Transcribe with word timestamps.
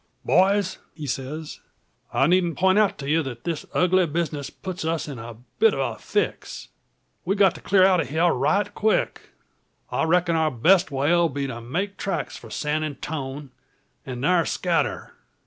"Boys!" 0.25 0.79
he 0.95 1.05
says, 1.05 1.59
"I 2.11 2.25
needn't 2.25 2.57
point 2.57 2.79
out 2.79 2.97
to 2.97 3.07
ye 3.07 3.21
that 3.21 3.43
this 3.43 3.67
ugly 3.71 4.07
business 4.07 4.49
puts 4.49 4.83
us 4.83 5.07
in 5.07 5.19
a 5.19 5.35
bit 5.59 5.75
o' 5.75 5.91
a 5.91 5.99
fix. 5.99 6.69
We've 7.23 7.37
got 7.37 7.53
to 7.53 7.61
clear 7.61 7.85
out 7.85 8.01
o' 8.01 8.05
hyar 8.05 8.33
right 8.33 8.73
quick. 8.73 9.21
I 9.91 10.05
reckon 10.05 10.35
our 10.35 10.49
best 10.49 10.89
way 10.89 11.13
'll 11.13 11.29
be 11.29 11.45
to 11.45 11.61
make 11.61 11.97
tracks 11.97 12.35
for 12.35 12.49
San 12.49 12.83
Antone, 12.83 13.51
an' 14.03 14.23
thar 14.23 14.43
scatter. 14.43 15.11